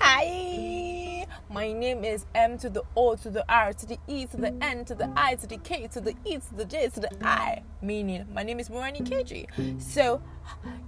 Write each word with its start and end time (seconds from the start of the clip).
Hi, 0.00 1.26
my 1.50 1.72
name 1.72 2.02
is 2.02 2.24
M 2.34 2.56
to 2.58 2.70
the 2.70 2.82
O 2.96 3.14
to 3.16 3.30
the 3.30 3.44
R 3.48 3.72
to 3.74 3.86
the 3.86 3.98
E 4.08 4.24
to 4.26 4.36
the 4.36 4.54
N 4.62 4.84
to 4.86 4.94
the 4.94 5.12
I 5.16 5.34
to 5.34 5.46
the 5.46 5.58
K 5.58 5.86
to 5.88 6.00
the 6.00 6.14
E 6.24 6.38
to 6.38 6.54
the 6.54 6.64
J 6.64 6.88
to 6.88 7.00
the 7.00 7.10
I. 7.22 7.62
Meaning, 7.82 8.26
my 8.32 8.42
name 8.42 8.58
is 8.58 8.70
Morenikeji. 8.70 9.80
So, 9.80 10.22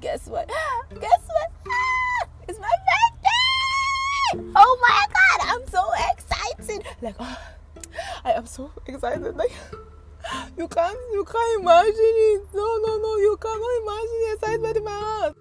guess 0.00 0.26
what? 0.26 0.48
Guess 1.00 1.22
what? 1.26 1.52
Ah, 1.68 2.28
it's 2.48 2.58
my 2.58 2.70
birthday! 2.88 4.50
Oh 4.56 4.78
my 4.80 5.06
god, 5.12 5.54
I'm 5.54 5.68
so 5.68 5.84
excited! 6.12 6.86
Like, 7.02 7.16
oh, 7.20 7.38
I 8.24 8.32
am 8.32 8.46
so 8.46 8.70
excited. 8.86 9.36
Like, 9.36 9.52
you 10.56 10.66
can't, 10.68 10.98
you 11.12 11.24
can't 11.24 11.60
imagine 11.60 11.94
it. 11.94 12.46
No, 12.54 12.78
no, 12.86 12.98
no, 12.98 13.16
you 13.18 13.36
cannot 13.40 13.82
imagine 13.82 14.18
the 14.24 14.32
excitement 14.34 14.76
in 14.78 14.84
my 14.84 14.90
heart. 14.92 15.33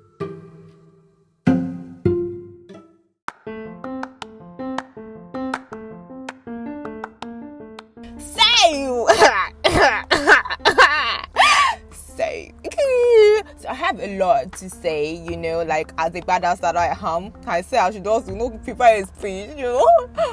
A 14.03 14.17
lot 14.17 14.51
to 14.53 14.69
say, 14.69 15.15
you 15.15 15.37
know, 15.37 15.63
like 15.63 15.93
as 15.97 16.13
a 16.15 16.21
badass 16.21 16.59
that 16.61 16.75
I 16.77 16.97
am, 17.01 17.33
I 17.45 17.61
say 17.61 17.77
I 17.77 17.91
should 17.91 18.05
also 18.05 18.31
you 18.31 18.37
know 18.37 18.49
prepare 18.49 19.01
a 19.01 19.05
speech, 19.05 19.51
you 19.57 19.63
know, 19.63 19.87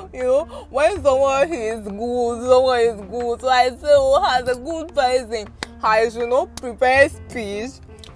you 0.13 0.23
know, 0.23 0.45
when 0.71 1.03
someone 1.03 1.53
is 1.53 1.85
good, 1.87 2.43
someone 2.49 2.81
is 2.81 3.01
good. 3.11 3.41
So 3.41 3.49
I 3.49 3.69
say, 3.71 3.77
oh, 3.83 4.25
as 4.29 4.57
a 4.57 4.61
good 4.61 4.95
person, 4.95 5.49
I 5.83 6.09
should 6.09 6.29
not 6.29 6.55
prepare 6.57 7.07
a 7.07 7.09
speech 7.09 7.73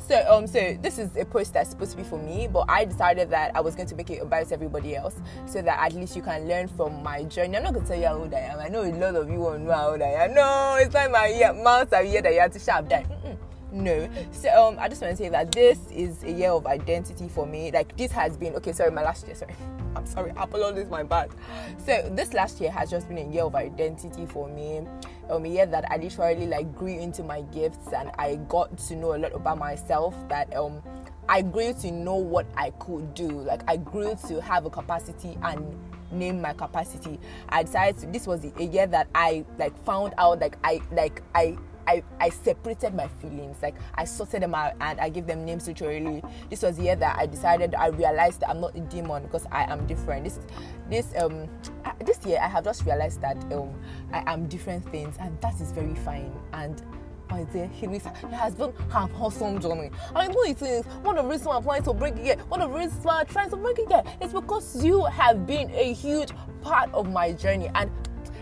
so 0.07 0.23
um 0.29 0.47
so 0.47 0.77
this 0.83 0.99
is 0.99 1.17
a 1.17 1.25
post 1.25 1.55
that's 1.55 1.71
supposed 1.71 1.93
to 1.93 1.97
be 1.97 2.03
for 2.03 2.19
me, 2.19 2.47
but 2.47 2.67
I 2.69 2.85
decided 2.85 3.31
that 3.31 3.57
I 3.57 3.61
was 3.61 3.75
going 3.75 3.89
to 3.89 3.95
make 3.95 4.11
it 4.11 4.21
about 4.21 4.53
everybody 4.53 4.97
else 4.97 5.17
so 5.47 5.63
that 5.63 5.79
at 5.81 5.95
least 5.95 6.15
you 6.15 6.21
can 6.21 6.47
learn 6.47 6.69
from 6.69 7.03
my 7.03 7.25
journey. 7.25 7.57
I'm 7.57 7.63
not 7.63 7.73
gonna 7.73 7.87
tell 7.87 7.99
you 7.99 8.07
how 8.07 8.19
old 8.19 8.35
I 8.35 8.41
am. 8.41 8.59
I 8.59 8.69
know 8.69 8.83
a 8.83 8.93
lot 8.93 9.15
of 9.15 9.31
you 9.31 9.41
won't 9.41 9.63
know 9.63 9.73
how 9.73 9.93
old 9.93 10.03
I 10.03 10.11
am. 10.25 10.35
No, 10.35 10.77
it's 10.79 10.93
not 10.93 11.11
my 11.11 11.29
year, 11.29 11.55
months 11.55 11.95
of 11.95 12.05
year 12.05 12.21
that 12.21 12.35
you 12.35 12.41
have 12.41 12.53
to 12.53 12.59
sharp 12.59 12.91
that. 12.91 13.07
No. 13.75 14.09
So 14.31 14.49
um 14.51 14.79
I 14.79 14.89
just 14.89 15.03
want 15.03 15.17
to 15.17 15.23
say 15.23 15.29
that 15.31 15.51
this 15.51 15.79
is 15.91 16.23
a 16.23 16.31
year 16.31 16.51
of 16.51 16.65
identity 16.67 17.29
for 17.29 17.45
me. 17.45 17.73
Like 17.73 17.97
this 17.97 18.13
has 18.13 18.37
been 18.37 18.55
okay, 18.55 18.73
sorry, 18.73 18.93
my 18.93 19.03
last 19.03 19.27
year, 19.27 19.35
sorry. 19.35 19.55
I'm 19.97 20.07
sorry, 20.07 20.33
apologies, 20.37 20.89
my 20.89 21.03
bad. 21.03 21.31
So 21.85 22.09
this 22.13 22.35
last 22.35 22.61
year 22.61 22.71
has 22.71 22.91
just 22.91 23.09
been 23.09 23.19
a 23.19 23.29
year 23.29 23.43
of 23.43 23.55
identity 23.55 24.27
for 24.27 24.49
me 24.49 24.83
um, 25.31 25.45
a 25.45 25.49
year 25.49 25.67
that 25.67 25.91
I 25.91 25.97
literally 25.97 26.47
like 26.47 26.75
grew 26.77 26.99
into 26.99 27.23
my 27.23 27.43
gifts 27.43 27.93
and 27.93 28.11
I 28.19 28.37
got 28.49 28.77
to 28.79 28.97
know 28.97 29.15
a 29.15 29.19
lot 29.19 29.35
about 29.35 29.59
myself 29.59 30.15
that 30.29 30.55
um 30.57 30.81
I 31.29 31.43
grew 31.43 31.73
to 31.73 31.91
know 31.91 32.17
what 32.17 32.47
I 32.57 32.71
could 32.79 33.15
do. 33.15 33.29
Like 33.29 33.63
I 33.69 33.77
grew 33.77 34.17
to 34.29 34.41
have 34.41 34.67
a 34.67 34.71
capacity 34.71 35.37
and 35.43 35.77
name 36.13 36.41
my 36.41 36.53
capacity. 36.53 37.19
I 37.49 37.65
decided 37.65 38.01
to, 38.03 38.07
this 38.07 38.27
was 38.27 38.45
a 38.45 38.65
year 38.65 38.87
that 38.87 39.09
I 39.17 39.45
like 39.59 39.77
found 39.85 40.15
out 40.19 40.39
like 40.39 40.59
I 40.63 40.81
like 40.93 41.23
I 41.35 41.57
I, 41.87 42.03
I 42.21 42.29
separated 42.31 42.95
my 42.95 43.09
feelings 43.21 43.57
like 43.63 43.75
i 43.95 44.05
sorted 44.05 44.43
them 44.43 44.55
out 44.55 44.75
and 44.81 45.01
i 45.01 45.09
gave 45.09 45.27
them 45.27 45.45
names 45.45 45.67
literally 45.67 46.23
this 46.51 46.63
was 46.63 46.77
the 46.77 46.85
year 46.85 46.97
that 46.97 47.19
i 47.19 47.27
decided 47.27 47.75
i 47.75 47.89
realized 47.89 48.41
that 48.41 48.51
i'm 48.51 48.61
not 48.61 48.77
a 48.77 48.81
demon 48.81 49.23
because 49.25 49.47
i 49.53 49.71
am 49.71 49.87
different 49.87 50.25
this 50.25 50.39
this 50.89 51.13
um 51.19 51.49
this 52.05 52.25
year 52.25 52.39
i 52.43 52.49
have 52.49 52.65
just 52.65 52.85
realized 52.85 53.21
that 53.21 53.37
um 53.53 53.75
i 54.13 54.23
am 54.33 54.47
different 54.47 54.89
things 54.91 55.17
and 55.21 55.39
that 55.41 55.61
is 55.61 55.73
very 55.73 55.95
fine 55.97 56.33
and 56.53 56.83
my 57.31 57.45
dear 57.45 57.71
it 57.83 58.03
has 58.33 58.55
been 58.55 58.73
an 58.95 59.11
awesome 59.15 59.61
journey. 59.61 59.91
I 60.15 60.29
know 60.29 60.43
it 60.43 60.61
is 60.63 60.85
one 61.03 61.19
of 61.19 61.25
the 61.25 61.31
reasons 61.31 61.49
why 61.49 61.57
I'm 61.57 61.63
trying 61.65 61.83
to 61.83 61.95
break 61.95 62.17
it. 62.19 62.39
One 62.49 62.61
of 62.61 62.71
the 62.71 62.79
reasons 62.79 63.05
why 63.05 63.21
I'm 63.21 63.27
trying 63.27 63.51
to 63.51 63.57
break 63.57 63.79
it. 63.79 64.07
It's 64.21 64.33
because 64.33 64.85
you 64.85 65.05
have 65.05 65.47
been 65.47 65.71
a 65.71 65.93
huge 65.93 66.31
part 66.63 66.93
of 66.93 67.11
my 67.11 67.33
journey. 67.33 67.71
And 67.75 67.91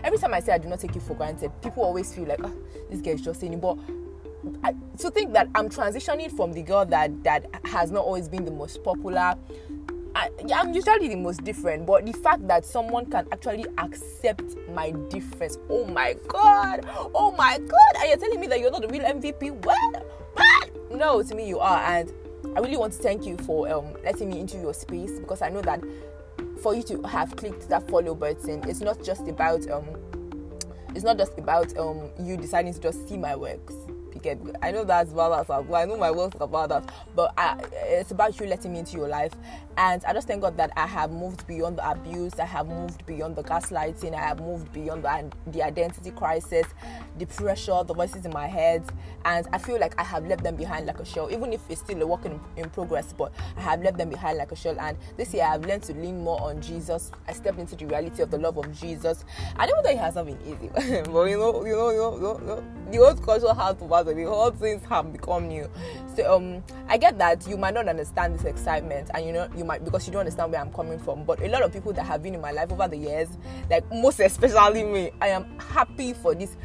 every 0.03 0.17
time 0.17 0.33
I 0.33 0.39
say 0.39 0.53
I 0.53 0.57
do 0.57 0.67
not 0.67 0.79
take 0.79 0.95
you 0.95 1.01
for 1.01 1.15
granted, 1.15 1.51
people 1.61 1.83
always 1.83 2.13
feel 2.13 2.25
like, 2.25 2.39
oh, 2.43 2.53
this 2.89 3.01
girl 3.01 3.13
is 3.13 3.21
just 3.21 3.39
saying 3.39 3.53
it. 3.53 3.61
But 3.61 3.77
I, 4.63 4.73
to 4.99 5.09
think 5.09 5.33
that 5.33 5.49
I'm 5.55 5.69
transitioning 5.69 6.35
from 6.35 6.53
the 6.53 6.61
girl 6.61 6.85
that 6.85 7.23
that 7.23 7.45
has 7.65 7.91
not 7.91 8.03
always 8.03 8.27
been 8.27 8.45
the 8.45 8.51
most 8.51 8.83
popular. 8.83 9.35
I, 10.15 10.29
I'm 10.53 10.73
usually 10.73 11.07
the 11.07 11.15
most 11.15 11.43
different, 11.43 11.87
but 11.87 12.05
the 12.05 12.13
fact 12.13 12.47
that 12.47 12.65
someone 12.65 13.07
can 13.07 13.27
actually 13.31 13.65
accept 13.79 14.43
my 14.69 14.91
difference, 15.09 15.57
oh 15.69 15.85
my 15.85 16.15
god, 16.27 16.87
oh 17.15 17.31
my 17.31 17.57
god, 17.57 17.95
and 17.99 18.09
you're 18.09 18.17
telling 18.17 18.39
me 18.39 18.45
that 18.47 18.59
you're 18.59 18.69
not 18.69 18.83
the 18.83 18.89
real 18.89 19.01
MVP? 19.01 19.65
What? 19.65 20.05
What? 20.33 20.91
No, 20.91 21.23
to 21.23 21.33
me 21.35 21.47
you 21.47 21.57
are, 21.57 21.79
and 21.79 22.13
I 22.55 22.59
really 22.59 22.77
want 22.77 22.93
to 22.93 22.99
thank 22.99 23.25
you 23.25 23.37
for 23.37 23.67
um, 23.73 23.85
letting 24.03 24.29
me 24.29 24.39
into 24.39 24.57
your 24.59 24.75
space 24.75 25.19
because 25.19 25.41
I 25.41 25.49
know 25.49 25.61
that 25.61 25.83
for 26.63 26.73
you 26.73 26.81
to 26.83 27.01
have 27.03 27.35
clicked 27.35 27.67
that 27.67 27.87
follow 27.89 28.15
button, 28.15 28.67
it's 28.67 28.79
not 28.79 29.03
just 29.03 29.27
about 29.27 29.69
um, 29.69 29.85
it's 30.95 31.03
not 31.03 31.17
just 31.17 31.37
about 31.37 31.75
um 31.77 32.09
you 32.19 32.37
deciding 32.37 32.73
to 32.73 32.79
just 32.79 33.07
see 33.07 33.17
my 33.17 33.35
works 33.35 33.75
get. 34.19 34.39
I 34.61 34.71
know 34.71 34.83
that's 34.83 35.09
as 35.09 35.15
well. 35.15 35.75
I 35.75 35.85
know 35.85 35.97
my 35.97 36.11
works 36.11 36.37
about 36.39 36.69
that, 36.69 36.91
but 37.15 37.33
I, 37.37 37.59
it's 37.85 38.11
about 38.11 38.39
you 38.39 38.45
letting 38.45 38.73
me 38.73 38.79
into 38.79 38.97
your 38.97 39.07
life. 39.07 39.33
And 39.77 40.03
I 40.05 40.13
just 40.13 40.27
thank 40.27 40.41
God 40.41 40.55
that 40.57 40.71
I 40.77 40.85
have 40.85 41.11
moved 41.11 41.47
beyond 41.47 41.77
the 41.77 41.89
abuse. 41.89 42.39
I 42.39 42.45
have 42.45 42.67
moved 42.67 43.05
beyond 43.05 43.35
the 43.35 43.43
gaslighting. 43.43 44.13
I 44.13 44.21
have 44.21 44.39
moved 44.39 44.71
beyond 44.71 45.03
the, 45.03 45.31
the 45.47 45.63
identity 45.63 46.11
crisis, 46.11 46.67
the 47.17 47.25
pressure, 47.25 47.83
the 47.83 47.93
voices 47.93 48.25
in 48.25 48.31
my 48.31 48.47
head, 48.47 48.83
and 49.25 49.47
I 49.51 49.57
feel 49.57 49.79
like 49.79 49.99
I 49.99 50.03
have 50.03 50.27
left 50.27 50.43
them 50.43 50.55
behind 50.55 50.85
like 50.85 50.99
a 50.99 51.05
shell. 51.05 51.29
Even 51.31 51.53
if 51.53 51.61
it's 51.69 51.81
still 51.81 52.01
a 52.01 52.07
work 52.07 52.25
in, 52.25 52.39
in 52.57 52.69
progress, 52.69 53.13
but 53.13 53.33
I 53.57 53.61
have 53.61 53.81
left 53.81 53.97
them 53.97 54.09
behind 54.09 54.37
like 54.37 54.51
a 54.51 54.55
shell. 54.55 54.79
And 54.79 54.97
this 55.17 55.33
year 55.33 55.43
I 55.43 55.53
have 55.53 55.65
learned 55.65 55.83
to 55.83 55.93
lean 55.93 56.23
more 56.23 56.41
on 56.41 56.61
Jesus. 56.61 57.11
I 57.27 57.33
stepped 57.33 57.57
into 57.57 57.75
the 57.75 57.85
reality 57.85 58.21
of 58.21 58.29
the 58.29 58.37
love 58.37 58.57
of 58.57 58.79
Jesus. 58.79 59.25
I 59.55 59.65
know 59.65 59.81
that 59.81 59.93
it 59.93 59.99
has 59.99 60.15
not 60.15 60.25
been 60.25 60.39
easy, 60.45 60.69
but 61.11 61.23
you 61.25 61.37
know, 61.37 61.65
you 61.65 61.73
know, 61.73 61.89
you 61.89 61.97
know, 61.97 62.15
you 62.15 62.21
know, 62.21 62.39
you 62.39 62.45
know 62.45 62.63
the 62.91 62.99
old 62.99 63.23
culture 63.23 63.51
has 63.53 63.75
to 63.77 63.85
away. 64.07 64.25
All 64.25 64.51
things 64.51 64.83
have 64.89 65.11
become 65.11 65.47
new. 65.47 65.69
So 66.15 66.35
um, 66.35 66.63
I 66.87 66.97
get 66.97 67.17
that 67.17 67.47
you 67.47 67.57
might 67.57 67.73
not 67.73 67.87
understand 67.87 68.35
this 68.35 68.45
excitement, 68.45 69.09
and 69.13 69.25
you 69.25 69.31
know 69.31 69.47
you 69.55 69.65
might 69.65 69.83
because 69.83 70.05
you 70.07 70.13
don't 70.13 70.21
understand 70.21 70.51
where 70.51 70.61
I'm 70.61 70.71
coming 70.71 70.99
from. 70.99 71.23
But 71.23 71.41
a 71.41 71.47
lot 71.47 71.63
of 71.63 71.73
people 71.73 71.93
that 71.93 72.05
have 72.05 72.23
been 72.23 72.35
in 72.35 72.41
my 72.41 72.51
life 72.51 72.71
over 72.71 72.87
the 72.87 72.97
years, 72.97 73.29
like 73.69 73.89
most 73.91 74.19
especially 74.19 74.83
me, 74.83 75.11
I 75.21 75.29
am 75.29 75.57
happy 75.59 76.13
for 76.13 76.35
this 76.35 76.55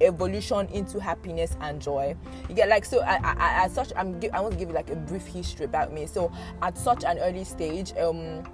evolution 0.00 0.66
into 0.68 1.00
happiness 1.00 1.56
and 1.60 1.80
joy. 1.80 2.16
You 2.48 2.54
get 2.54 2.68
like 2.68 2.84
so. 2.84 3.00
I, 3.00 3.16
I, 3.16 3.64
at 3.64 3.70
such, 3.70 3.92
I'm. 3.96 4.20
I 4.32 4.40
want 4.40 4.52
to 4.52 4.58
give 4.58 4.68
you 4.68 4.74
like 4.74 4.90
a 4.90 4.96
brief 4.96 5.26
history 5.26 5.64
about 5.64 5.92
me. 5.92 6.06
So 6.06 6.32
at 6.62 6.76
such 6.78 7.04
an 7.04 7.18
early 7.18 7.44
stage, 7.44 7.92
um, 7.98 8.44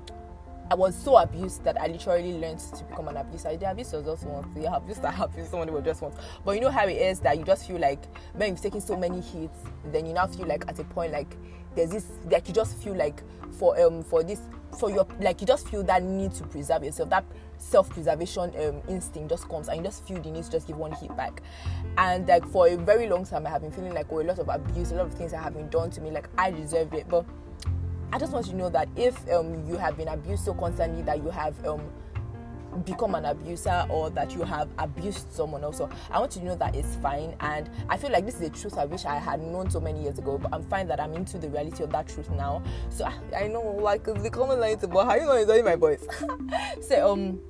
I 0.70 0.74
was 0.74 0.94
so 0.94 1.16
abused 1.16 1.64
that 1.64 1.80
I 1.80 1.88
literally 1.88 2.38
learned 2.38 2.60
to 2.60 2.84
become 2.84 3.08
an 3.08 3.16
abuser. 3.16 3.56
The 3.56 3.70
abuse 3.70 3.92
was 3.92 4.04
just 4.04 4.24
once. 4.24 4.46
The 4.54 4.72
abuse 4.72 4.98
that 4.98 5.14
happened 5.14 5.48
someone 5.48 5.72
was 5.72 5.84
just 5.84 6.00
once. 6.00 6.14
But 6.44 6.52
you 6.52 6.60
know 6.60 6.70
how 6.70 6.86
it 6.86 6.92
is 6.96 7.18
that 7.20 7.36
you 7.38 7.44
just 7.44 7.66
feel 7.66 7.78
like 7.78 8.04
when 8.34 8.50
you've 8.50 8.60
taken 8.60 8.80
so 8.80 8.96
many 8.96 9.20
hits, 9.20 9.58
then 9.86 10.06
you 10.06 10.12
now 10.12 10.28
feel 10.28 10.46
like 10.46 10.64
at 10.68 10.78
a 10.78 10.84
point 10.84 11.12
like 11.12 11.36
there's 11.74 11.90
this 11.90 12.06
like 12.30 12.46
you 12.48 12.54
just 12.54 12.76
feel 12.78 12.94
like 12.94 13.22
for 13.52 13.80
um 13.80 14.02
for 14.02 14.22
this 14.22 14.40
for 14.78 14.90
your 14.90 15.06
like 15.20 15.40
you 15.40 15.46
just 15.46 15.68
feel 15.68 15.82
that 15.82 16.02
need 16.02 16.32
to 16.32 16.44
preserve 16.44 16.84
yourself 16.84 17.10
that 17.10 17.24
self-preservation 17.58 18.52
um, 18.60 18.80
instinct 18.88 19.28
just 19.28 19.48
comes 19.48 19.68
and 19.68 19.78
you 19.78 19.84
just 19.84 20.06
feel 20.06 20.20
the 20.22 20.30
need 20.30 20.44
to 20.44 20.50
just 20.50 20.66
give 20.66 20.76
one 20.76 20.92
hit 20.92 21.14
back 21.16 21.42
and 21.98 22.28
like 22.28 22.46
for 22.46 22.68
a 22.68 22.76
very 22.76 23.08
long 23.08 23.24
time 23.24 23.46
i 23.46 23.50
have 23.50 23.62
been 23.62 23.72
feeling 23.72 23.92
like 23.92 24.06
oh 24.10 24.20
a 24.20 24.22
lot 24.22 24.38
of 24.38 24.48
abuse 24.48 24.92
a 24.92 24.94
lot 24.94 25.06
of 25.06 25.14
things 25.14 25.32
that 25.32 25.42
have 25.42 25.54
been 25.54 25.68
done 25.68 25.90
to 25.90 26.00
me 26.00 26.10
like 26.10 26.28
i 26.38 26.50
deserved 26.50 26.94
it 26.94 27.08
but 27.08 27.26
I 28.12 28.18
just 28.18 28.32
want 28.32 28.46
you 28.46 28.52
to 28.52 28.58
know 28.58 28.68
that 28.70 28.88
if 28.96 29.16
um, 29.32 29.66
you 29.66 29.76
have 29.76 29.96
been 29.96 30.08
abused 30.08 30.44
so 30.44 30.54
constantly 30.54 31.02
that 31.02 31.22
you 31.22 31.30
have 31.30 31.54
um, 31.66 31.80
become 32.84 33.14
an 33.14 33.24
abuser 33.24 33.84
or 33.88 34.10
that 34.10 34.32
you 34.32 34.42
have 34.42 34.68
abused 34.78 35.30
someone 35.32 35.64
also 35.64 35.90
i 36.10 36.18
want 36.18 36.34
you 36.34 36.40
to 36.40 36.46
know 36.46 36.54
that 36.54 36.74
it's 36.74 36.94
fine. 36.96 37.34
And 37.40 37.68
i 37.88 37.96
feel 37.96 38.10
like 38.12 38.24
this 38.24 38.36
is 38.36 38.42
a 38.42 38.50
truth 38.50 38.78
i 38.78 38.84
wish 38.84 39.04
i 39.04 39.18
had 39.18 39.40
known 39.40 39.70
so 39.70 39.80
many 39.80 40.02
years 40.02 40.18
ago 40.18 40.38
but 40.38 40.52
i'm 40.54 40.62
fine 40.62 40.86
that 40.88 41.00
i'm 41.00 41.14
into 41.14 41.38
the 41.38 41.48
reality 41.48 41.82
of 41.82 41.90
that 41.90 42.08
truth 42.08 42.30
now. 42.30 42.62
So 42.88 43.04
i, 43.06 43.44
I 43.44 43.48
know 43.48 43.62
like 43.62 44.04
the 44.04 44.30
common 44.30 44.60
line 44.60 44.78
but 44.80 45.04
how 45.04 45.14
you 45.14 45.22
know 45.22 45.36
enjoying 45.36 45.64
my 45.64 45.76
voice? 45.76 46.06
So 46.80 47.12
um 47.12 47.40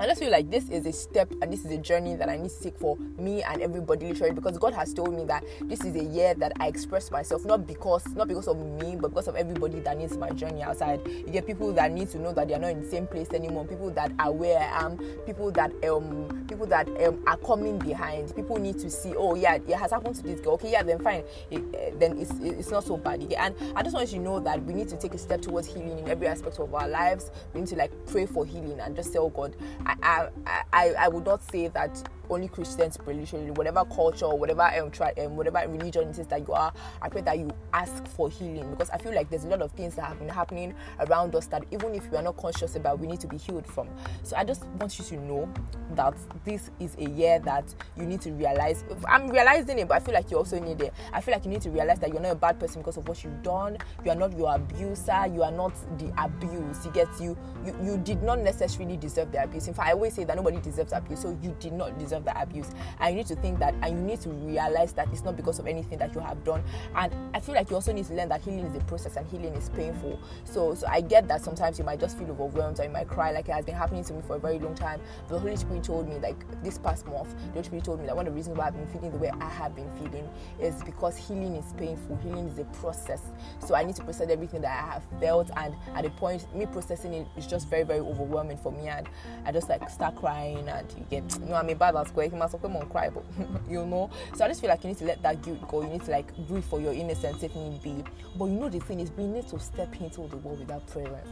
I 0.00 0.06
just 0.06 0.18
feel 0.18 0.30
like 0.30 0.50
this 0.50 0.66
is 0.70 0.86
a 0.86 0.92
step 0.94 1.30
and 1.42 1.52
this 1.52 1.62
is 1.62 1.70
a 1.70 1.76
journey 1.76 2.14
that 2.14 2.30
I 2.30 2.38
need 2.38 2.50
to 2.50 2.62
take 2.62 2.78
for 2.78 2.96
me 3.18 3.42
and 3.42 3.60
everybody 3.60 4.06
literally 4.06 4.32
because 4.32 4.56
God 4.56 4.72
has 4.72 4.94
told 4.94 5.14
me 5.14 5.26
that 5.26 5.44
this 5.64 5.84
is 5.84 5.94
a 5.94 6.02
year 6.02 6.32
that 6.36 6.52
I 6.58 6.68
express 6.68 7.10
myself 7.10 7.44
not 7.44 7.66
because 7.66 8.06
not 8.16 8.26
because 8.26 8.48
of 8.48 8.56
me 8.56 8.96
but 8.96 9.08
because 9.08 9.28
of 9.28 9.36
everybody 9.36 9.78
that 9.80 9.98
needs 9.98 10.16
my 10.16 10.30
journey 10.30 10.62
outside. 10.62 11.06
You 11.06 11.26
get 11.26 11.46
people 11.46 11.74
that 11.74 11.92
need 11.92 12.08
to 12.12 12.18
know 12.18 12.32
that 12.32 12.48
they 12.48 12.54
are 12.54 12.58
not 12.58 12.70
in 12.70 12.80
the 12.80 12.88
same 12.88 13.06
place 13.06 13.28
anymore, 13.34 13.66
people 13.66 13.90
that 13.90 14.10
are 14.18 14.32
where 14.32 14.58
I 14.58 14.86
am, 14.86 14.96
people 15.26 15.50
that 15.50 15.70
um 15.84 16.46
people 16.48 16.64
that 16.68 16.88
um 17.06 17.22
are 17.26 17.36
coming 17.36 17.78
behind. 17.78 18.34
People 18.34 18.56
need 18.56 18.78
to 18.78 18.88
see, 18.88 19.14
oh 19.14 19.34
yeah, 19.34 19.56
it 19.56 19.68
has 19.68 19.90
happened 19.90 20.14
to 20.14 20.22
this 20.22 20.40
girl. 20.40 20.54
Okay, 20.54 20.72
yeah, 20.72 20.82
then 20.82 20.98
fine. 21.00 21.24
It, 21.50 21.60
uh, 21.74 21.98
then 21.98 22.18
it's 22.18 22.32
it's 22.40 22.70
not 22.70 22.84
so 22.84 22.96
bad. 22.96 23.20
And 23.34 23.54
I 23.76 23.82
just 23.82 23.94
want 23.94 24.10
you 24.10 24.16
to 24.18 24.24
know 24.24 24.40
that 24.40 24.64
we 24.64 24.72
need 24.72 24.88
to 24.88 24.96
take 24.96 25.12
a 25.12 25.18
step 25.18 25.42
towards 25.42 25.66
healing 25.66 25.98
in 25.98 26.08
every 26.08 26.26
aspect 26.26 26.58
of 26.58 26.74
our 26.74 26.88
lives. 26.88 27.30
We 27.52 27.60
need 27.60 27.68
to 27.68 27.76
like 27.76 27.92
pray 28.06 28.24
for 28.24 28.46
healing 28.46 28.80
and 28.80 28.96
just 28.96 29.14
oh 29.16 29.28
God, 29.28 29.54
I, 30.02 30.28
I, 30.46 30.62
I, 30.72 30.94
I 30.98 31.08
would 31.08 31.24
not 31.24 31.42
say 31.50 31.68
that 31.68 32.02
only 32.30 32.48
Christians 32.48 32.98
literally 33.06 33.50
whatever 33.50 33.84
culture 33.84 34.28
whatever 34.28 34.62
um, 34.62 34.90
try, 34.90 35.12
um 35.18 35.36
whatever 35.36 35.62
religion 35.68 36.08
it 36.08 36.18
is 36.18 36.26
that 36.28 36.46
you 36.46 36.54
are. 36.54 36.72
I 37.02 37.08
pray 37.08 37.22
that 37.22 37.38
you 37.38 37.50
ask 37.72 38.06
for 38.08 38.30
healing 38.30 38.70
because 38.70 38.90
I 38.90 38.98
feel 38.98 39.14
like 39.14 39.30
there's 39.30 39.44
a 39.44 39.48
lot 39.48 39.62
of 39.62 39.72
things 39.72 39.94
that 39.96 40.04
have 40.06 40.18
been 40.18 40.28
happening 40.28 40.74
around 41.00 41.34
us 41.34 41.46
that 41.46 41.64
even 41.70 41.94
if 41.94 42.10
we 42.10 42.16
are 42.16 42.22
not 42.22 42.36
conscious 42.36 42.76
about, 42.76 42.98
we 42.98 43.06
need 43.06 43.20
to 43.20 43.26
be 43.26 43.36
healed 43.36 43.66
from. 43.66 43.88
So 44.22 44.36
I 44.36 44.44
just 44.44 44.64
want 44.78 44.98
you 44.98 45.04
to 45.06 45.16
know 45.16 45.52
that 45.94 46.14
this 46.44 46.70
is 46.78 46.96
a 46.98 47.08
year 47.10 47.38
that 47.40 47.74
you 47.96 48.04
need 48.04 48.20
to 48.22 48.32
realize. 48.32 48.84
I'm 49.08 49.28
realizing 49.28 49.78
it, 49.78 49.88
but 49.88 49.96
I 49.96 50.00
feel 50.00 50.14
like 50.14 50.30
you 50.30 50.36
also 50.36 50.58
need 50.58 50.80
it. 50.80 50.92
I 51.12 51.20
feel 51.20 51.34
like 51.34 51.44
you 51.44 51.50
need 51.50 51.62
to 51.62 51.70
realize 51.70 51.98
that 52.00 52.10
you're 52.10 52.20
not 52.20 52.32
a 52.32 52.36
bad 52.36 52.58
person 52.58 52.80
because 52.80 52.96
of 52.96 53.08
what 53.08 53.22
you've 53.24 53.42
done. 53.42 53.76
You 54.04 54.12
are 54.12 54.16
not 54.16 54.36
your 54.36 54.54
abuser. 54.54 55.26
You 55.32 55.42
are 55.42 55.52
not 55.52 55.74
the 55.98 56.12
abuse. 56.22 56.84
You 56.84 56.92
get 56.92 57.08
you 57.20 57.36
you, 57.64 57.76
you 57.82 57.98
did 57.98 58.22
not 58.22 58.38
necessarily 58.40 58.96
deserve 58.96 59.32
the 59.32 59.42
abuse. 59.42 59.68
In 59.68 59.74
fact, 59.74 59.88
I 59.88 59.92
always 59.92 60.14
say 60.14 60.24
that 60.24 60.36
nobody 60.36 60.58
deserves 60.60 60.92
abuse, 60.92 61.20
so 61.20 61.36
you 61.42 61.54
did 61.60 61.72
not 61.72 61.98
deserve 61.98 62.19
the 62.24 62.40
abuse. 62.40 62.70
And 62.98 63.10
you 63.10 63.16
need 63.18 63.26
to 63.26 63.36
think 63.36 63.58
that, 63.58 63.74
and 63.82 63.98
you 63.98 64.04
need 64.04 64.20
to 64.22 64.30
realize 64.30 64.92
that 64.94 65.08
it's 65.12 65.24
not 65.24 65.36
because 65.36 65.58
of 65.58 65.66
anything 65.66 65.98
that 65.98 66.14
you 66.14 66.20
have 66.20 66.42
done. 66.44 66.62
And 66.94 67.12
I 67.34 67.40
feel 67.40 67.54
like 67.54 67.70
you 67.70 67.76
also 67.76 67.92
need 67.92 68.06
to 68.06 68.14
learn 68.14 68.28
that 68.28 68.42
healing 68.42 68.66
is 68.66 68.76
a 68.76 68.84
process 68.84 69.16
and 69.16 69.26
healing 69.28 69.54
is 69.54 69.68
painful. 69.70 70.20
So, 70.44 70.74
so 70.74 70.86
I 70.88 71.00
get 71.00 71.28
that 71.28 71.42
sometimes 71.42 71.78
you 71.78 71.84
might 71.84 72.00
just 72.00 72.18
feel 72.18 72.30
overwhelmed 72.30 72.80
or 72.80 72.84
you 72.84 72.90
might 72.90 73.08
cry, 73.08 73.32
like 73.32 73.48
it 73.48 73.52
has 73.52 73.64
been 73.64 73.74
happening 73.74 74.04
to 74.04 74.12
me 74.12 74.22
for 74.26 74.36
a 74.36 74.38
very 74.38 74.58
long 74.58 74.74
time. 74.74 75.00
The 75.28 75.38
Holy 75.38 75.56
Spirit 75.56 75.84
told 75.84 76.08
me, 76.08 76.18
like 76.18 76.36
this 76.62 76.78
past 76.78 77.06
month, 77.06 77.34
the 77.46 77.52
Holy 77.52 77.64
Spirit 77.64 77.84
told 77.84 78.00
me 78.00 78.06
that 78.06 78.16
one 78.16 78.26
of 78.26 78.32
the 78.32 78.36
reasons 78.36 78.56
why 78.56 78.66
I've 78.66 78.74
been 78.74 78.86
feeling 78.88 79.12
the 79.12 79.18
way 79.18 79.30
I 79.40 79.48
have 79.48 79.74
been 79.74 79.90
feeling 79.98 80.28
is 80.60 80.82
because 80.82 81.16
healing 81.16 81.56
is 81.56 81.72
painful. 81.74 82.18
Healing 82.22 82.48
is 82.48 82.58
a 82.58 82.64
process. 82.64 83.22
So 83.66 83.74
I 83.74 83.84
need 83.84 83.96
to 83.96 84.04
process 84.04 84.28
everything 84.28 84.60
that 84.62 84.84
I 84.84 84.92
have 84.92 85.02
felt, 85.20 85.50
and 85.56 85.74
at 85.94 86.04
the 86.04 86.10
point, 86.10 86.52
me 86.54 86.66
processing 86.66 87.14
it 87.14 87.26
is 87.36 87.46
just 87.46 87.68
very, 87.68 87.84
very 87.84 88.00
overwhelming 88.00 88.58
for 88.58 88.72
me. 88.72 88.88
And 88.88 89.08
I 89.44 89.52
just 89.52 89.68
like 89.68 89.88
start 89.90 90.16
crying, 90.16 90.68
and 90.68 90.90
you 90.92 91.06
get, 91.10 91.40
you 91.40 91.46
know, 91.46 91.54
I'm 91.54 91.68
a 91.68 91.74
bad 91.74 91.94
square. 92.10 92.26
You 92.26 92.36
must 92.36 92.60
come 92.60 92.76
on 92.76 92.88
cry, 92.88 93.08
but 93.08 93.24
you 93.68 93.84
know. 93.86 94.10
So 94.34 94.44
I 94.44 94.48
just 94.48 94.60
feel 94.60 94.70
like 94.70 94.82
you 94.84 94.88
need 94.88 94.98
to 94.98 95.04
let 95.04 95.22
that 95.22 95.42
guilt 95.42 95.66
go. 95.68 95.82
You 95.82 95.88
need 95.88 96.04
to 96.04 96.10
like 96.10 96.34
grieve 96.46 96.64
for 96.64 96.80
your 96.80 96.92
innocence 96.92 97.42
if 97.42 97.54
need 97.54 97.82
be. 97.82 98.04
But 98.36 98.46
you 98.46 98.58
know, 98.58 98.68
the 98.68 98.80
thing 98.80 99.00
is, 99.00 99.10
we 99.12 99.26
need 99.26 99.48
to 99.48 99.58
step 99.58 100.00
into 100.00 100.26
the 100.28 100.36
world 100.36 100.60
without 100.60 100.86
prayer 100.86 101.22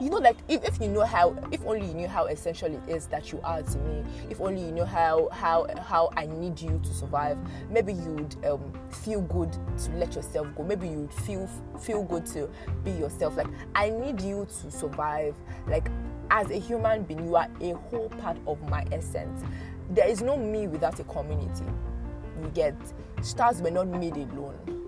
you 0.00 0.10
know 0.10 0.18
like 0.18 0.36
if, 0.48 0.62
if 0.64 0.80
you 0.80 0.88
know 0.88 1.04
how 1.04 1.36
if 1.50 1.64
only 1.66 1.86
you 1.86 1.94
knew 1.94 2.08
how 2.08 2.26
essential 2.26 2.68
it 2.72 2.88
is 2.88 3.06
that 3.06 3.32
you 3.32 3.40
are 3.42 3.62
to 3.62 3.78
me 3.78 4.04
if 4.30 4.40
only 4.40 4.62
you 4.62 4.72
know 4.72 4.84
how 4.84 5.28
how 5.30 5.66
how 5.82 6.10
i 6.16 6.26
need 6.26 6.60
you 6.60 6.80
to 6.82 6.92
survive 6.94 7.38
maybe 7.70 7.92
you'd 7.92 8.36
um, 8.46 8.72
feel 8.90 9.20
good 9.22 9.52
to 9.78 9.90
let 9.92 10.14
yourself 10.14 10.46
go 10.56 10.62
maybe 10.62 10.88
you'd 10.88 11.12
feel 11.12 11.48
feel 11.80 12.02
good 12.04 12.24
to 12.26 12.48
be 12.84 12.90
yourself 12.92 13.36
like 13.36 13.48
i 13.74 13.88
need 13.90 14.20
you 14.20 14.46
to 14.46 14.70
survive 14.70 15.34
like 15.66 15.88
as 16.30 16.50
a 16.50 16.58
human 16.58 17.02
being 17.02 17.24
you 17.24 17.36
are 17.36 17.48
a 17.60 17.72
whole 17.72 18.08
part 18.20 18.38
of 18.46 18.60
my 18.68 18.84
essence 18.90 19.42
there 19.90 20.08
is 20.08 20.22
no 20.22 20.36
me 20.36 20.66
without 20.66 20.98
a 21.00 21.04
community 21.04 21.64
you 22.40 22.48
get 22.54 22.74
stars 23.22 23.60
were 23.60 23.70
not 23.70 23.86
made 23.86 24.16
alone 24.16 24.82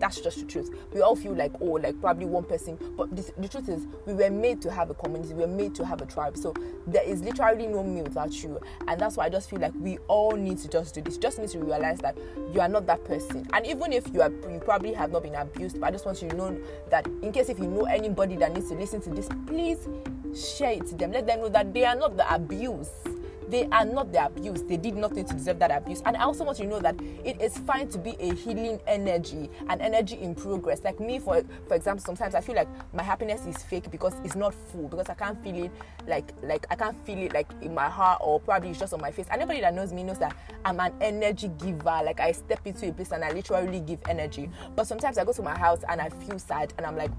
that's 0.00 0.18
just 0.20 0.40
the 0.40 0.46
truth. 0.46 0.74
We 0.94 1.02
all 1.02 1.14
feel 1.14 1.34
like, 1.34 1.52
oh, 1.60 1.72
like 1.72 2.00
probably 2.00 2.24
one 2.24 2.44
person. 2.44 2.78
But 2.96 3.14
this, 3.14 3.30
the 3.36 3.48
truth 3.48 3.68
is, 3.68 3.86
we 4.06 4.14
were 4.14 4.30
made 4.30 4.62
to 4.62 4.72
have 4.72 4.88
a 4.88 4.94
community. 4.94 5.34
We 5.34 5.42
were 5.42 5.46
made 5.46 5.74
to 5.74 5.84
have 5.84 6.00
a 6.00 6.06
tribe. 6.06 6.38
So 6.38 6.54
there 6.86 7.04
is 7.04 7.22
literally 7.22 7.66
no 7.66 7.84
me 7.84 8.00
without 8.00 8.42
you. 8.42 8.58
And 8.88 8.98
that's 8.98 9.18
why 9.18 9.26
I 9.26 9.28
just 9.28 9.50
feel 9.50 9.60
like 9.60 9.74
we 9.76 9.98
all 10.08 10.32
need 10.32 10.56
to 10.58 10.68
just 10.68 10.94
do 10.94 11.02
this. 11.02 11.18
Just 11.18 11.38
need 11.38 11.50
to 11.50 11.58
realize 11.58 11.98
that 11.98 12.16
you 12.52 12.60
are 12.60 12.68
not 12.68 12.86
that 12.86 13.04
person. 13.04 13.46
And 13.52 13.66
even 13.66 13.92
if 13.92 14.08
you 14.12 14.22
are, 14.22 14.30
you 14.30 14.60
probably 14.64 14.94
have 14.94 15.12
not 15.12 15.22
been 15.22 15.34
abused. 15.34 15.78
But 15.78 15.88
I 15.88 15.90
just 15.90 16.06
want 16.06 16.22
you 16.22 16.30
to 16.30 16.36
know 16.36 16.58
that 16.88 17.06
in 17.22 17.30
case 17.30 17.50
if 17.50 17.58
you 17.58 17.66
know 17.66 17.84
anybody 17.84 18.36
that 18.36 18.54
needs 18.54 18.70
to 18.70 18.74
listen 18.74 19.02
to 19.02 19.10
this, 19.10 19.28
please 19.46 19.86
share 20.34 20.72
it 20.72 20.86
to 20.86 20.94
them. 20.94 21.12
Let 21.12 21.26
them 21.26 21.40
know 21.40 21.50
that 21.50 21.74
they 21.74 21.84
are 21.84 21.94
not 21.94 22.16
the 22.16 22.34
abuse 22.34 22.88
they 23.50 23.66
are 23.66 23.84
not 23.84 24.12
the 24.12 24.24
abuse. 24.24 24.62
They 24.62 24.76
did 24.76 24.96
nothing 24.96 25.24
to 25.24 25.34
deserve 25.34 25.58
that 25.58 25.70
abuse. 25.70 26.02
And 26.04 26.16
I 26.16 26.22
also 26.22 26.44
want 26.44 26.58
you 26.58 26.64
to 26.64 26.70
know 26.70 26.80
that 26.80 26.96
it 27.24 27.40
is 27.40 27.58
fine 27.58 27.88
to 27.88 27.98
be 27.98 28.16
a 28.20 28.34
healing 28.34 28.80
energy, 28.86 29.50
an 29.68 29.80
energy 29.80 30.16
in 30.16 30.34
progress. 30.34 30.82
Like 30.84 31.00
me, 31.00 31.18
for 31.18 31.42
for 31.66 31.74
example, 31.74 32.04
sometimes 32.04 32.34
I 32.34 32.40
feel 32.40 32.54
like 32.54 32.68
my 32.94 33.02
happiness 33.02 33.46
is 33.46 33.62
fake 33.62 33.90
because 33.90 34.14
it's 34.24 34.36
not 34.36 34.54
full 34.54 34.88
because 34.88 35.08
I 35.08 35.14
can't 35.14 35.42
feel 35.42 35.64
it 35.64 35.72
like 36.06 36.32
like 36.42 36.66
I 36.70 36.76
can't 36.76 36.96
feel 37.04 37.18
it 37.18 37.32
like 37.32 37.50
in 37.60 37.74
my 37.74 37.88
heart 37.88 38.20
or 38.22 38.40
probably 38.40 38.70
it's 38.70 38.78
just 38.78 38.94
on 38.94 39.00
my 39.00 39.10
face. 39.10 39.26
Anybody 39.30 39.60
that 39.60 39.74
knows 39.74 39.92
me 39.92 40.04
knows 40.04 40.18
that 40.18 40.36
I'm 40.64 40.78
an 40.80 40.92
energy 41.00 41.48
giver. 41.58 42.00
Like 42.04 42.20
I 42.20 42.32
step 42.32 42.66
into 42.66 42.88
a 42.88 42.92
place 42.92 43.12
and 43.12 43.24
I 43.24 43.32
literally 43.32 43.80
give 43.80 44.00
energy. 44.08 44.50
But 44.76 44.86
sometimes 44.86 45.18
I 45.18 45.24
go 45.24 45.32
to 45.32 45.42
my 45.42 45.58
house 45.58 45.80
and 45.88 46.00
I 46.00 46.08
feel 46.08 46.38
sad 46.38 46.72
and 46.76 46.86
I'm 46.86 46.96
like 46.96 47.10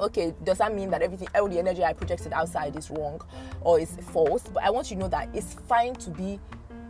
okay, 0.00 0.34
does 0.44 0.58
that 0.58 0.74
mean 0.74 0.90
that 0.90 1.02
everything, 1.02 1.28
all 1.34 1.48
the 1.48 1.58
energy 1.58 1.84
I 1.84 1.92
projected 1.92 2.32
outside 2.32 2.76
is 2.76 2.90
wrong 2.90 3.20
or 3.60 3.80
is 3.80 3.96
false? 4.12 4.42
But 4.42 4.62
I 4.62 4.70
want 4.70 4.90
you 4.90 4.96
to 4.96 5.02
know 5.02 5.08
that 5.08 5.28
it's 5.34 5.54
fine 5.54 5.94
to 5.94 6.10
be 6.10 6.38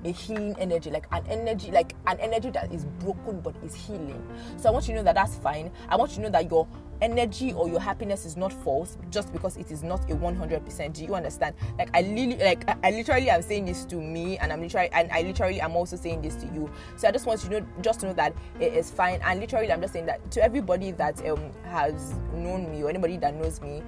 a 0.04 0.12
healing 0.12 0.54
energy, 0.58 0.90
like 0.90 1.06
an 1.12 1.24
energy, 1.28 1.70
like 1.70 1.94
an 2.06 2.18
energy 2.20 2.50
that 2.50 2.72
is 2.72 2.84
broken 3.00 3.40
but 3.40 3.54
is 3.64 3.74
healing. 3.74 4.22
So 4.56 4.68
I 4.68 4.72
want 4.72 4.88
you 4.88 4.94
to 4.94 5.00
know 5.00 5.04
that 5.04 5.14
that's 5.14 5.36
fine. 5.36 5.70
I 5.88 5.96
want 5.96 6.12
you 6.12 6.16
to 6.16 6.22
know 6.22 6.30
that 6.30 6.50
your 6.50 6.66
energy 7.00 7.52
or 7.52 7.68
your 7.68 7.80
happiness 7.80 8.24
is 8.24 8.36
not 8.36 8.52
false 8.52 8.96
just 9.10 9.32
because 9.32 9.56
it 9.56 9.70
is 9.70 9.82
not 9.82 10.10
a 10.10 10.14
100% 10.14 10.92
do 10.94 11.04
you 11.04 11.14
understand? 11.14 11.54
Like 11.78 11.90
i 11.94 12.00
literally 12.00 12.42
like 12.42 12.68
i 12.84 12.90
literally 12.90 13.28
am 13.28 13.42
saying 13.42 13.66
this 13.66 13.84
to 13.86 13.96
me 13.96 14.38
and 14.38 14.50
i'm 14.52 14.62
literally 14.62 14.88
and 14.92 15.10
i 15.12 15.20
literally 15.20 15.60
am 15.60 15.76
also 15.76 15.96
saying 15.96 16.22
this 16.22 16.36
to 16.36 16.46
you. 16.46 16.70
So 16.96 17.08
i 17.08 17.10
just 17.10 17.26
want 17.26 17.42
you 17.44 17.50
to 17.50 17.60
know 17.60 17.66
just 17.82 18.00
to 18.00 18.06
know 18.06 18.12
that 18.14 18.34
it 18.60 18.72
is 18.72 18.90
fine. 18.90 19.20
And 19.22 19.40
literally 19.40 19.70
i'm 19.70 19.80
just 19.80 19.92
saying 19.92 20.06
that 20.06 20.30
to 20.32 20.42
everybody 20.42 20.92
that 20.92 21.24
um 21.28 21.50
has 21.64 22.14
known 22.32 22.70
me 22.70 22.82
or 22.82 22.88
anybody 22.88 23.18
that 23.18 23.34
knows 23.34 23.60
me 23.60 23.82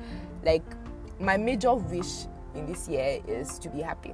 like 0.44 0.64
my 1.20 1.36
major 1.36 1.74
wish 1.74 2.26
in 2.54 2.66
this 2.66 2.88
year 2.88 3.20
is 3.26 3.58
to 3.58 3.68
be 3.68 3.80
happy 3.80 4.12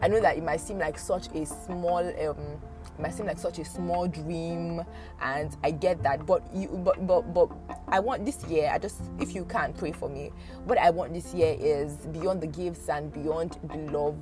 i 0.00 0.08
know 0.08 0.20
that 0.20 0.36
it 0.36 0.44
might 0.44 0.60
seem 0.60 0.78
like 0.78 0.98
such 0.98 1.28
a 1.34 1.44
small 1.46 1.98
um 1.98 2.60
it 2.98 3.02
might 3.02 3.14
seem 3.14 3.26
like 3.26 3.38
such 3.38 3.58
a 3.58 3.64
small 3.64 4.08
dream 4.08 4.82
and 5.22 5.56
i 5.62 5.70
get 5.70 6.02
that 6.02 6.24
but 6.26 6.42
you 6.54 6.68
but 6.84 7.06
but 7.06 7.32
but 7.32 7.48
i 7.88 8.00
want 8.00 8.24
this 8.24 8.42
year 8.44 8.70
i 8.72 8.78
just 8.78 9.00
if 9.20 9.34
you 9.34 9.44
can 9.44 9.72
pray 9.72 9.92
for 9.92 10.08
me 10.08 10.30
what 10.64 10.78
i 10.78 10.90
want 10.90 11.12
this 11.12 11.32
year 11.34 11.56
is 11.58 11.94
beyond 12.12 12.40
the 12.40 12.46
gifts 12.46 12.88
and 12.88 13.12
beyond 13.12 13.58
the 13.64 13.76
love 13.92 14.16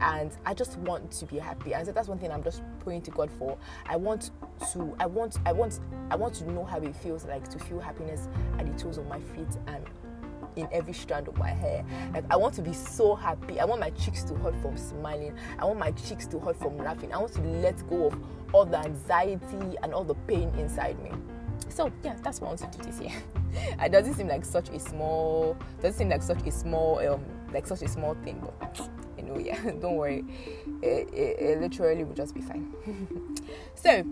and 0.00 0.30
I 0.46 0.54
just 0.54 0.78
want 0.78 1.10
to 1.12 1.26
be 1.26 1.38
happy. 1.38 1.74
And 1.74 1.86
so 1.86 1.92
that's 1.92 2.08
one 2.08 2.18
thing 2.18 2.32
I'm 2.32 2.42
just 2.42 2.62
praying 2.80 3.02
to 3.02 3.10
God 3.10 3.30
for. 3.38 3.58
I 3.86 3.96
want 3.96 4.30
to, 4.72 4.94
I 4.98 5.06
want, 5.06 5.38
I 5.44 5.52
want, 5.52 5.80
I 6.10 6.16
want 6.16 6.34
to 6.36 6.50
know 6.50 6.64
how 6.64 6.78
it 6.78 6.96
feels 6.96 7.24
like 7.26 7.48
to 7.50 7.58
feel 7.58 7.80
happiness 7.80 8.28
at 8.58 8.66
the 8.66 8.82
toes 8.82 8.98
of 8.98 9.06
my 9.06 9.20
feet 9.20 9.48
and 9.66 9.84
in 10.60 10.68
every 10.72 10.92
strand 10.92 11.28
of 11.28 11.36
my 11.38 11.50
hair. 11.50 11.84
Like 12.12 12.24
I 12.30 12.36
want 12.36 12.54
to 12.54 12.62
be 12.62 12.72
so 12.72 13.14
happy. 13.14 13.60
I 13.60 13.64
want 13.64 13.80
my 13.80 13.90
cheeks 13.90 14.22
to 14.24 14.34
hurt 14.34 14.54
from 14.62 14.76
smiling. 14.76 15.34
I 15.58 15.64
want 15.64 15.78
my 15.78 15.90
cheeks 15.92 16.26
to 16.28 16.38
hurt 16.38 16.56
from 16.56 16.78
laughing. 16.78 17.12
I 17.12 17.18
want 17.18 17.32
to 17.34 17.40
let 17.40 17.88
go 17.88 18.06
of 18.06 18.18
all 18.52 18.64
the 18.64 18.78
anxiety 18.78 19.76
and 19.82 19.94
all 19.94 20.04
the 20.04 20.14
pain 20.14 20.50
inside 20.58 21.00
me. 21.02 21.10
So 21.68 21.90
yeah, 22.02 22.16
that's 22.22 22.40
what 22.40 22.48
I 22.48 22.50
want 22.50 22.72
to 22.72 22.78
do 22.78 22.84
this 22.84 23.00
year. 23.00 23.12
it 23.80 23.92
doesn't 23.92 24.14
seem 24.14 24.28
like 24.28 24.44
such 24.44 24.68
a 24.70 24.78
small 24.78 25.56
doesn't 25.80 25.98
seem 25.98 26.08
like 26.08 26.22
such 26.22 26.46
a 26.46 26.50
small 26.50 26.98
um 27.06 27.24
like 27.52 27.66
such 27.66 27.82
a 27.82 27.88
small 27.88 28.14
thing, 28.22 28.40
but 28.60 28.88
you 29.16 29.24
know, 29.24 29.38
yeah, 29.38 29.60
don't 29.80 29.96
worry. 29.96 30.24
It, 30.82 31.12
it, 31.12 31.38
it 31.40 31.60
literally 31.60 32.04
will 32.04 32.14
just 32.14 32.34
be 32.34 32.40
fine. 32.40 32.72
so 33.74 34.04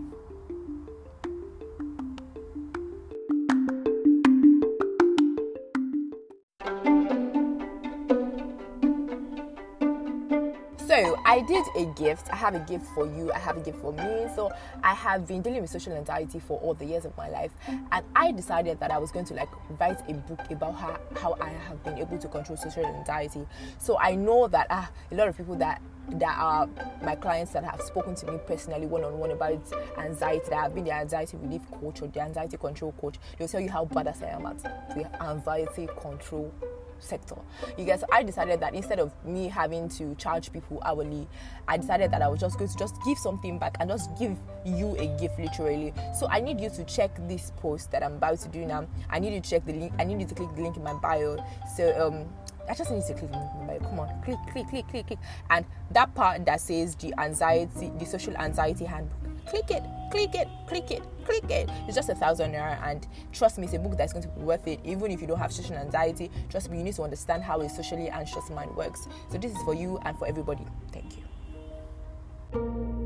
I 11.29 11.41
did 11.41 11.63
a 11.75 11.85
gift. 11.93 12.27
I 12.33 12.35
have 12.37 12.55
a 12.55 12.59
gift 12.61 12.87
for 12.95 13.05
you. 13.05 13.31
I 13.31 13.37
have 13.37 13.55
a 13.55 13.59
gift 13.59 13.77
for 13.81 13.93
me. 13.93 14.25
So 14.33 14.51
I 14.81 14.95
have 14.95 15.27
been 15.27 15.43
dealing 15.43 15.61
with 15.61 15.69
social 15.69 15.93
anxiety 15.93 16.39
for 16.39 16.59
all 16.59 16.73
the 16.73 16.85
years 16.85 17.05
of 17.05 17.15
my 17.15 17.29
life, 17.29 17.51
and 17.67 18.03
I 18.15 18.31
decided 18.31 18.79
that 18.79 18.89
I 18.89 18.97
was 18.97 19.11
going 19.11 19.25
to 19.25 19.35
like 19.35 19.49
write 19.79 20.01
a 20.09 20.13
book 20.13 20.39
about 20.49 20.73
how 20.73 20.99
how 21.15 21.37
I 21.39 21.49
have 21.49 21.83
been 21.83 21.99
able 21.99 22.17
to 22.17 22.27
control 22.27 22.57
social 22.57 22.83
anxiety. 22.83 23.45
So 23.77 23.99
I 23.99 24.15
know 24.15 24.47
that 24.47 24.65
ah, 24.71 24.89
a 25.11 25.15
lot 25.15 25.27
of 25.27 25.37
people 25.37 25.55
that 25.57 25.83
that 26.13 26.35
are 26.39 26.67
my 27.03 27.13
clients 27.13 27.51
that 27.51 27.63
have 27.63 27.79
spoken 27.81 28.15
to 28.15 28.31
me 28.31 28.39
personally 28.47 28.87
one 28.87 29.03
on 29.03 29.19
one 29.19 29.29
about 29.29 29.61
anxiety, 29.99 30.45
that 30.49 30.63
have 30.63 30.73
been 30.73 30.85
the 30.85 30.91
anxiety 30.91 31.37
relief 31.37 31.61
coach 31.69 32.01
or 32.01 32.07
the 32.07 32.21
anxiety 32.21 32.57
control 32.57 32.91
coach, 32.93 33.17
they'll 33.37 33.47
tell 33.47 33.61
you 33.61 33.69
how 33.69 33.85
badass 33.85 34.23
I 34.23 34.29
am 34.29 34.47
at 34.47 34.57
the 34.95 35.23
anxiety 35.23 35.87
control 36.01 36.51
sector. 36.99 37.35
You 37.77 37.85
guys, 37.85 38.03
I 38.11 38.23
decided 38.23 38.59
that 38.61 38.73
instead 38.73 38.99
of 38.99 39.13
me 39.25 39.47
having 39.47 39.89
to 39.89 40.15
charge 40.15 40.51
people 40.51 40.81
hourly, 40.85 41.27
I 41.67 41.77
decided 41.77 42.11
that 42.11 42.21
I 42.21 42.27
was 42.27 42.39
just 42.39 42.57
going 42.57 42.69
to 42.69 42.77
just 42.77 42.95
give 43.05 43.17
something 43.17 43.59
back 43.59 43.77
and 43.79 43.89
just 43.89 44.17
give 44.17 44.37
you 44.65 44.95
a 44.97 45.07
gift 45.19 45.39
literally. 45.39 45.93
So 46.17 46.27
I 46.29 46.39
need 46.39 46.59
you 46.59 46.69
to 46.69 46.83
check 46.85 47.11
this 47.27 47.51
post 47.57 47.91
that 47.91 48.03
I'm 48.03 48.15
about 48.15 48.39
to 48.39 48.49
do 48.49 48.65
now. 48.65 48.87
I 49.09 49.19
need 49.19 49.33
you 49.33 49.41
to 49.41 49.49
check 49.49 49.65
the 49.65 49.73
link. 49.73 49.93
I 49.99 50.03
need 50.03 50.19
you 50.19 50.27
to 50.27 50.35
click 50.35 50.55
the 50.55 50.61
link 50.61 50.77
in 50.77 50.83
my 50.83 50.93
bio. 50.93 51.37
So 51.75 52.07
um 52.07 52.25
I 52.69 52.75
just 52.75 52.91
need 52.91 53.03
to 53.05 53.13
click. 53.15 53.31
Come 53.31 53.99
on, 53.99 54.21
click, 54.21 54.37
click, 54.51 54.67
click, 54.69 54.87
click, 54.89 55.07
click. 55.07 55.19
And 55.49 55.65
that 55.91 56.13
part 56.13 56.45
that 56.45 56.61
says 56.61 56.95
the 56.95 57.13
anxiety, 57.17 57.91
the 57.97 58.05
social 58.05 58.35
anxiety 58.37 58.85
handbook 58.85 59.28
click 59.49 59.71
it, 59.71 59.83
click 60.11 60.35
it, 60.35 60.47
click 60.67 60.91
it, 60.91 61.03
click 61.25 61.49
it. 61.49 61.69
It's 61.87 61.95
just 61.95 62.09
a 62.09 62.15
thousand 62.15 62.53
naira, 62.53 62.81
and 62.83 63.07
trust 63.31 63.57
me, 63.57 63.65
it's 63.65 63.73
a 63.73 63.79
book 63.79 63.97
that's 63.97 64.13
going 64.13 64.23
to 64.23 64.29
be 64.29 64.41
worth 64.41 64.67
it. 64.67 64.79
Even 64.83 65.11
if 65.11 65.21
you 65.21 65.27
don't 65.27 65.39
have 65.39 65.51
social 65.51 65.75
anxiety, 65.75 66.29
trust 66.49 66.69
me, 66.69 66.77
you 66.77 66.83
need 66.83 66.95
to 66.95 67.03
understand 67.03 67.43
how 67.43 67.59
a 67.61 67.69
socially 67.69 68.09
anxious 68.09 68.49
mind 68.49 68.75
works. 68.75 69.07
So 69.31 69.37
this 69.37 69.51
is 69.51 69.57
for 69.63 69.73
you 69.73 69.99
and 70.05 70.17
for 70.17 70.27
everybody. 70.27 70.65
Thank 70.91 71.17
you. 71.17 72.98